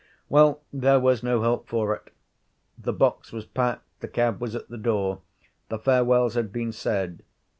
Well, 0.29 0.61
there 0.73 0.99
was 0.99 1.21
no 1.21 1.43
help 1.43 1.67
for 1.67 1.93
it. 1.93 2.11
The 2.75 2.91
box 2.91 3.31
was 3.31 3.45
packed, 3.45 3.83
the 3.99 4.07
cab 4.07 4.41
was 4.41 4.55
at 4.55 4.67
the 4.67 4.79
door. 4.79 5.21
The 5.69 5.77
farewells 5.77 6.33
had 6.33 6.51
been 6.51 6.71
said. 6.71 7.21